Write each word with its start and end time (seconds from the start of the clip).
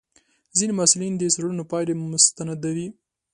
ځینې 0.57 0.73
محصلین 0.75 1.13
د 1.17 1.21
څېړنو 1.33 1.63
پایلې 1.71 1.93
مستندوي. 2.11 2.87